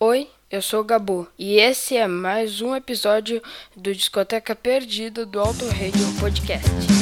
[0.00, 3.42] Oi, eu sou o Gabu e esse é mais um episódio
[3.76, 6.97] do Discoteca Perdida do Auto Radio Podcast.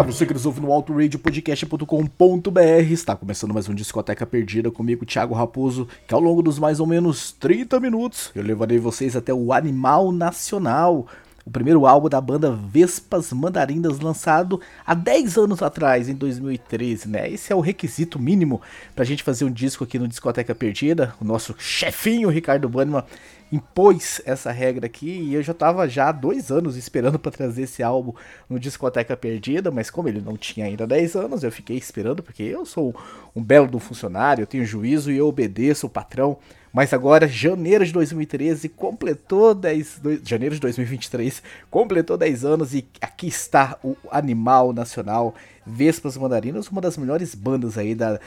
[0.00, 5.34] Para você que nos ouve no autoradiopodcast.com.br, está começando mais um Discoteca Perdida comigo, Thiago
[5.34, 9.52] Raposo, que ao longo dos mais ou menos 30 minutos eu levarei vocês até o
[9.52, 11.06] Animal Nacional,
[11.50, 17.28] o primeiro álbum da banda Vespas Mandarindas, lançado há 10 anos atrás, em 2013, né?
[17.28, 18.62] Esse é o requisito mínimo
[18.94, 21.12] pra gente fazer um disco aqui no Discoteca Perdida.
[21.20, 23.02] O nosso chefinho, Ricardo Bannerman,
[23.50, 27.62] impôs essa regra aqui e eu já tava já há dois anos esperando para trazer
[27.62, 28.12] esse álbum
[28.48, 32.44] no Discoteca Perdida, mas como ele não tinha ainda 10 anos, eu fiquei esperando porque
[32.44, 32.94] eu sou
[33.34, 36.38] um belo do funcionário, eu tenho juízo e eu obedeço o patrão
[36.72, 39.98] Mas agora, janeiro de 2013, completou 10.
[39.98, 45.34] do- Janeiro de 2023, completou 10 anos e aqui está o Animal Nacional.
[45.66, 48.18] Vespas Mandarinas, uma das melhores bandas aí da,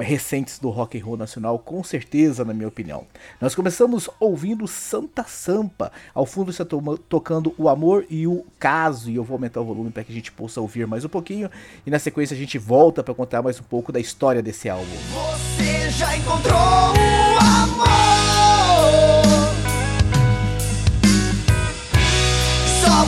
[0.00, 3.06] recentes do rock and roll nacional, com certeza, na minha opinião.
[3.40, 5.92] Nós começamos ouvindo Santa Sampa.
[6.12, 9.64] Ao fundo está to- tocando O Amor e o Caso, e eu vou aumentar o
[9.64, 11.48] volume para que a gente possa ouvir mais um pouquinho.
[11.86, 14.84] E na sequência a gente volta para contar mais um pouco da história desse álbum.
[15.12, 17.89] Você já encontrou o amor?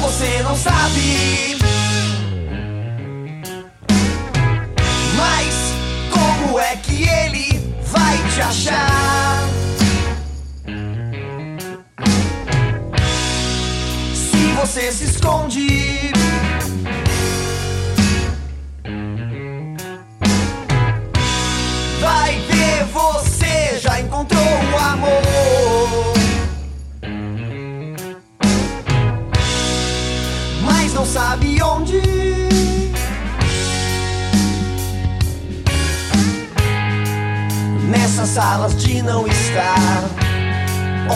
[0.00, 1.58] Você não sabe.
[5.16, 5.74] Mas
[6.10, 9.48] como é que ele vai te achar?
[14.14, 16.21] Se você se esconde.
[38.32, 40.04] Salas de não estar,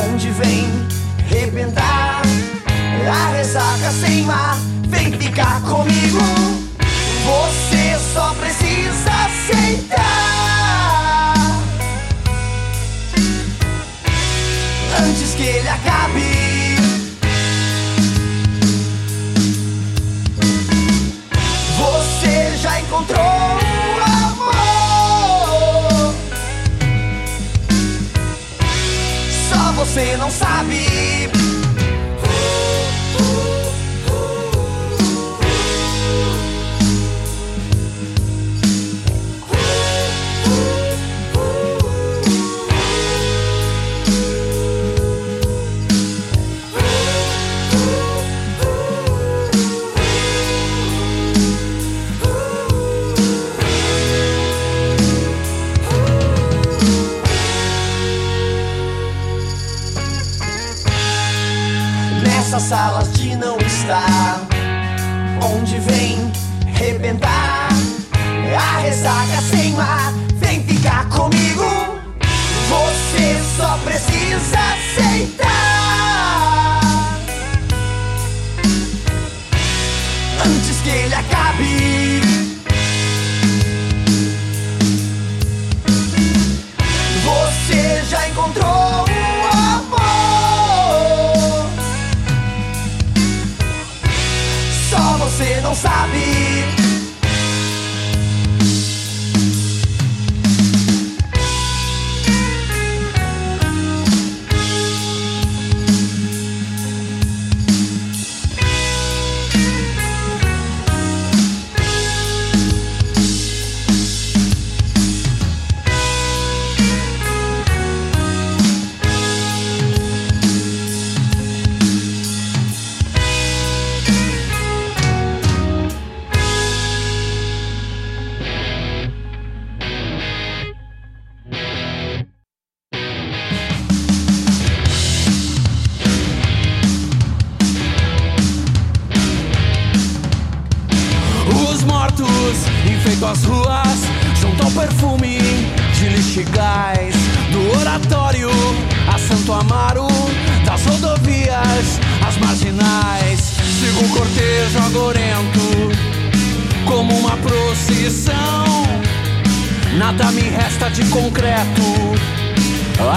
[0.07, 0.69] onde vem
[1.27, 2.21] rebentar
[3.11, 4.59] a ressaca sem mar.
[4.89, 6.19] Vem ficar comigo.
[7.25, 10.05] Você só precisa aceitar
[15.01, 16.77] antes que ele acabe.
[21.79, 23.26] Você já encontrou
[29.97, 31.36] você não sabe.
[62.69, 64.41] Salas de não estar,
[65.55, 66.33] onde vem
[66.75, 67.69] rebentar
[68.59, 70.13] a ressaca sem mar.
[70.35, 71.63] Vem ficar comigo.
[72.69, 75.47] Você só precisa aceitar
[80.45, 82.16] antes que ele acabe.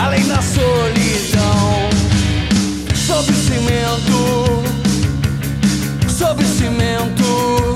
[0.05, 1.89] Além da solidão.
[2.95, 4.63] Sob o cimento,
[6.09, 7.69] sob o cimento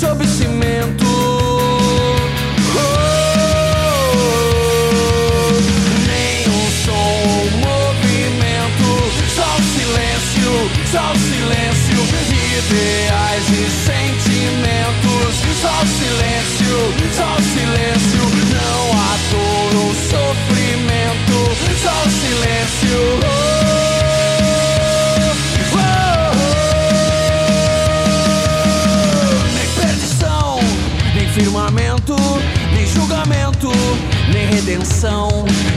[0.00, 1.04] sob cimento.
[2.74, 3.00] Oh,
[6.06, 7.20] nenhum som
[7.60, 8.88] movimento,
[9.34, 10.52] só o silêncio,
[10.90, 12.00] só o silêncio.
[12.30, 13.09] Ideais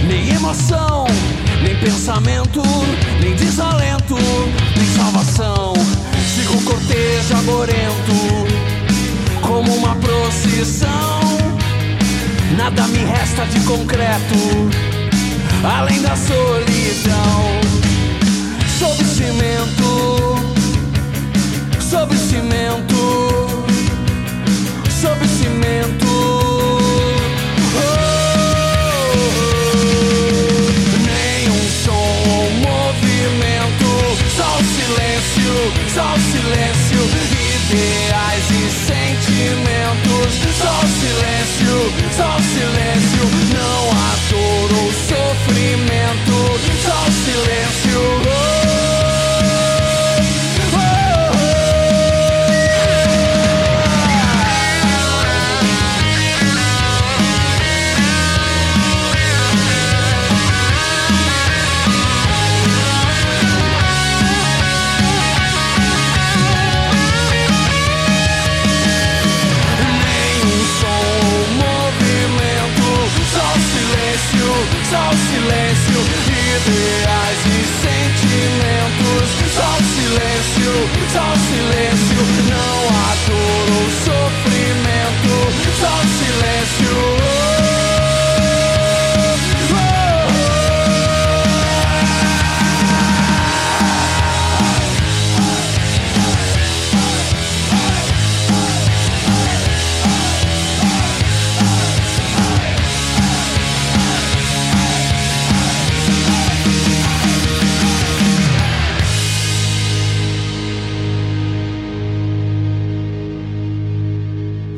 [0.06, 1.06] nem emoção,
[1.62, 2.62] nem pensamento,
[3.22, 4.16] nem desalento,
[4.76, 5.74] nem salvação.
[6.28, 8.14] Sigo o cortejo agorento,
[9.40, 11.22] como uma procissão.
[12.58, 14.70] Nada me resta de concreto,
[15.64, 17.62] além da solidão.
[18.78, 20.36] Sob o cimento,
[21.80, 23.48] sob o cimento,
[25.02, 26.53] sob o cimento.
[35.94, 37.00] Só o silêncio,
[37.72, 46.36] ideais e sentimentos, só o silêncio, só o silêncio, não há dor ou sofrimento,
[46.84, 48.43] só o silêncio.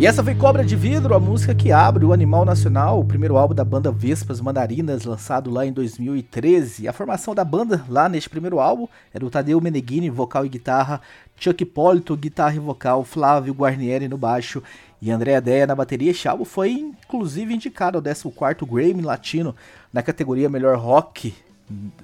[0.05, 3.37] E essa foi Cobra de Vidro, a música que abre o Animal Nacional, o primeiro
[3.37, 6.87] álbum da banda Vespas Mandarinas, lançado lá em 2013.
[6.87, 11.01] A formação da banda lá neste primeiro álbum era o Tadeu Meneghini, vocal e guitarra,
[11.35, 14.61] Chuck Hipólito, guitarra e vocal, Flávio Guarnieri no baixo
[15.01, 16.11] e André Deia na bateria.
[16.11, 19.55] Este álbum foi inclusive indicado ao 14º Grammy Latino
[19.91, 21.33] na categoria Melhor Rock,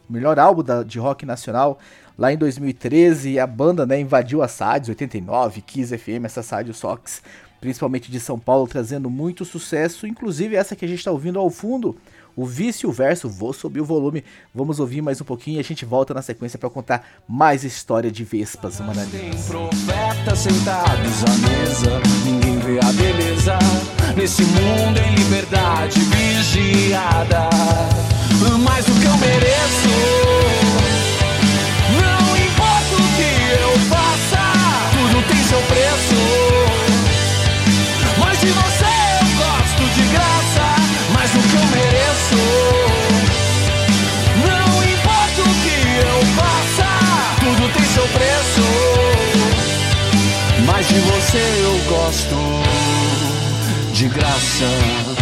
[0.10, 1.78] melhor álbum de rock nacional.
[2.18, 7.22] Lá em 2013, a banda né, invadiu as rádios 89, Kiss FM, essas rádios Sox,
[7.62, 11.50] principalmente de São Paulo, trazendo muito sucesso, inclusive essa que a gente está ouvindo ao
[11.52, 11.96] fundo,
[12.36, 13.30] o Vício o Verso.
[13.30, 16.58] Vou subir o volume, vamos ouvir mais um pouquinho e a gente volta na sequência
[16.58, 19.46] para contar mais história de Vespas Tem Mananinas.
[19.46, 23.60] profetas sentados à mesa, ninguém vê a beleza
[24.18, 27.50] nesse mundo em liberdade vigiada.
[28.66, 29.90] Mais do que eu mereço,
[32.00, 33.30] não importa o que
[33.62, 34.42] eu faça,
[34.94, 36.21] tudo tem seu preço.
[50.92, 52.36] De você eu gosto
[53.94, 55.21] de graça.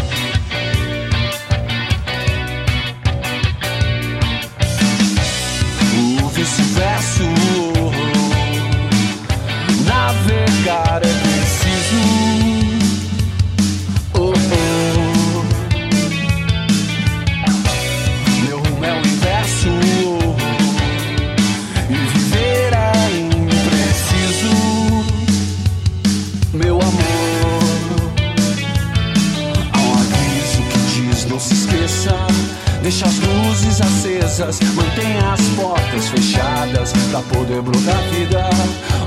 [34.49, 38.49] Acesas Mantenha as portas fechadas Pra poder brotar vida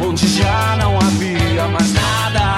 [0.07, 2.55] Onde já não havia mais nada.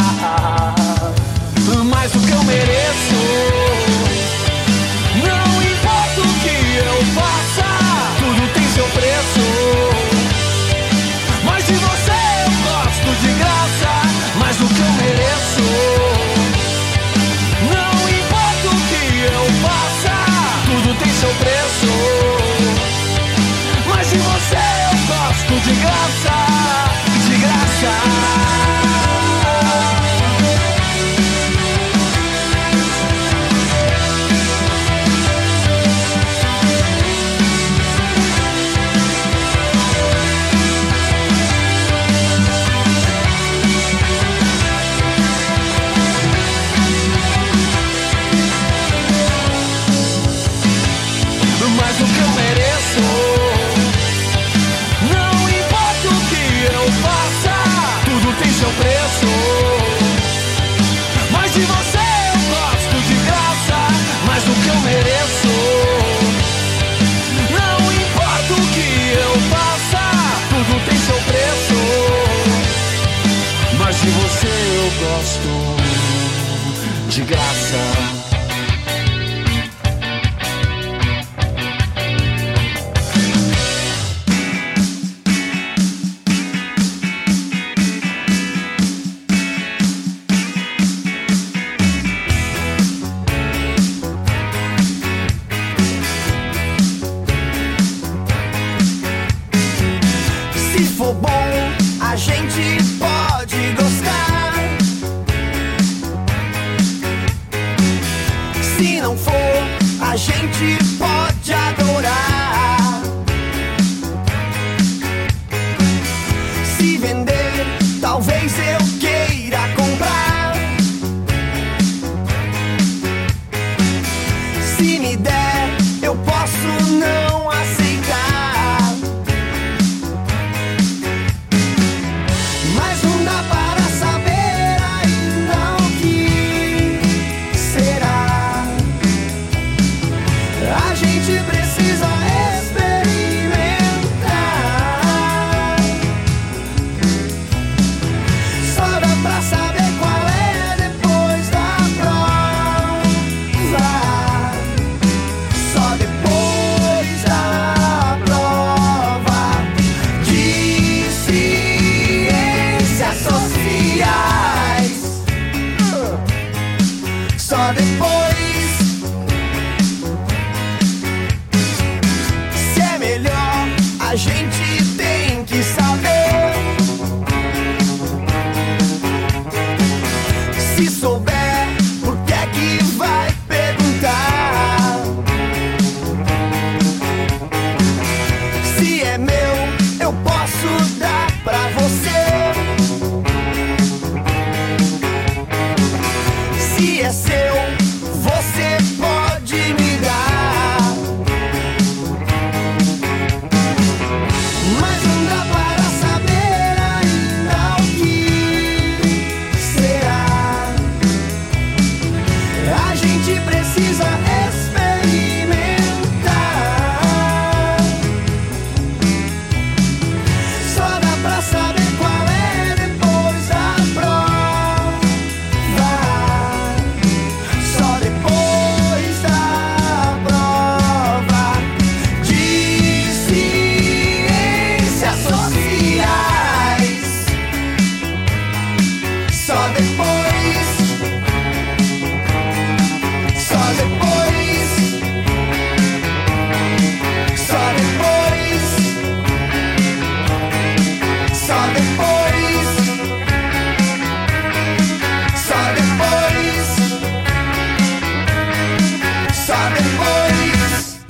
[1.84, 4.03] Mais do que eu mereço
[77.26, 77.63] gosto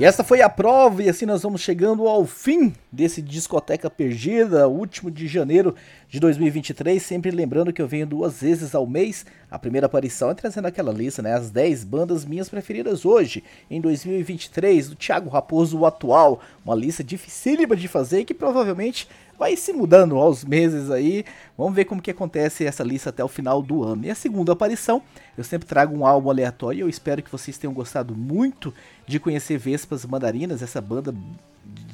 [0.04, 5.10] Essa foi a prova, e assim nós vamos chegando ao fim desse Discoteca Perdida, último
[5.10, 5.74] de janeiro
[6.10, 7.02] de 2023.
[7.02, 9.24] Sempre lembrando que eu venho duas vezes ao mês.
[9.50, 11.32] A primeira aparição é trazendo aquela lista, né?
[11.32, 16.38] As 10 bandas minhas preferidas hoje, em 2023, do Thiago Raposo, o atual.
[16.62, 21.24] Uma lista dificílima de fazer e que provavelmente vai se mudando aos meses aí.
[21.56, 24.04] Vamos ver como que acontece essa lista até o final do ano.
[24.04, 25.02] E a segunda aparição,
[25.36, 26.80] eu sempre trago um álbum aleatório.
[26.80, 28.72] Eu espero que vocês tenham gostado muito
[29.06, 31.14] de conhecer Vespas Mandarinas, essa banda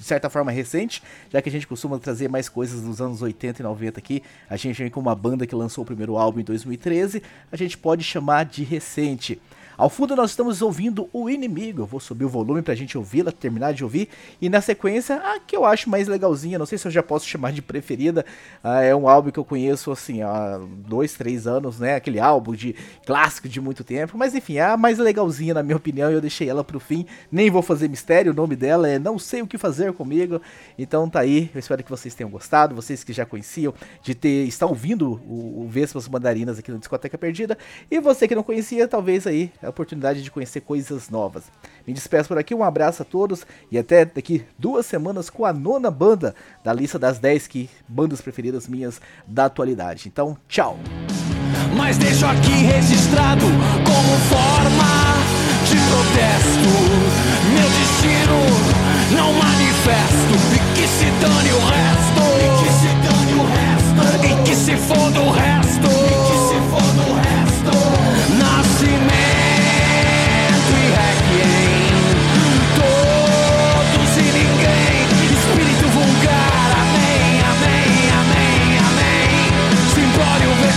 [0.00, 3.60] de certa forma recente, já que a gente costuma trazer mais coisas dos anos 80
[3.60, 4.22] e 90 aqui.
[4.48, 7.22] A gente vem com uma banda que lançou o primeiro álbum em 2013,
[7.52, 9.40] a gente pode chamar de recente.
[9.80, 11.80] Ao fundo nós estamos ouvindo O Inimigo.
[11.80, 14.10] Eu vou subir o volume pra gente ouvi-la, terminar de ouvir.
[14.38, 17.26] E na sequência, a que eu acho mais legalzinha, não sei se eu já posso
[17.26, 18.22] chamar de preferida.
[18.62, 21.94] ah, é um álbum que eu conheço assim há dois, três anos, né?
[21.94, 24.18] Aquele álbum de clássico de muito tempo.
[24.18, 26.10] Mas enfim, é a mais legalzinha na minha opinião.
[26.10, 27.06] Eu deixei ela pro fim.
[27.32, 28.32] Nem vou fazer mistério.
[28.32, 30.42] O nome dela é Não Sei O Que Fazer Comigo.
[30.78, 31.50] Então tá aí.
[31.54, 32.74] Eu espero que vocês tenham gostado.
[32.74, 37.16] Vocês que já conheciam de ter estar ouvindo o, o Vespas Mandarinas aqui no Discoteca
[37.16, 37.56] Perdida.
[37.90, 41.44] E você que não conhecia, talvez aí oportunidade de conhecer coisas novas.
[41.86, 45.52] Me despeço por aqui, um abraço a todos e até daqui duas semanas com a
[45.52, 50.08] nona banda da lista das 10 que, bandas preferidas minhas da atualidade.
[50.08, 50.78] Então, tchau!
[51.76, 53.46] Mas deixo aqui registrado
[53.84, 55.10] como forma
[55.64, 56.70] de protesto.
[57.54, 60.34] Meu destino não manifesto.
[60.54, 62.22] E que se dane o resto.
[62.36, 64.26] E que se dane o resto.
[64.26, 65.99] E que se foda o resto.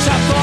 [0.03, 0.42] Vexatório,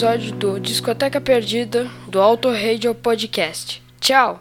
[0.00, 3.82] episódio do Discoteca Perdida do Auto Radio Podcast.
[4.00, 4.38] Tchau!